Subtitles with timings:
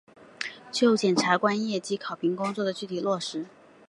[0.71, 3.45] 就检察官业绩考评工作的具体落实